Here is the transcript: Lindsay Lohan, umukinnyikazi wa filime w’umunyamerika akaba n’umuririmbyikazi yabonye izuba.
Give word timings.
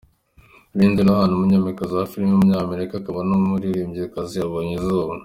Lindsay 0.77 1.05
Lohan, 1.07 1.31
umukinnyikazi 1.33 1.93
wa 1.95 2.09
filime 2.11 2.31
w’umunyamerika 2.33 2.93
akaba 2.97 3.19
n’umuririmbyikazi 3.27 4.33
yabonye 4.37 4.73
izuba. 4.79 5.13